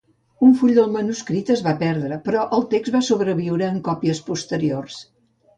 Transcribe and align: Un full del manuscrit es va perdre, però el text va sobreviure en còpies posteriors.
Un 0.45 0.53
full 0.61 0.71
del 0.77 0.87
manuscrit 0.93 1.51
es 1.57 1.61
va 1.67 1.75
perdre, 1.83 2.17
però 2.29 2.45
el 2.57 2.65
text 2.73 2.97
va 2.97 3.03
sobreviure 3.11 3.71
en 3.75 3.81
còpies 3.91 4.27
posteriors. 4.31 4.99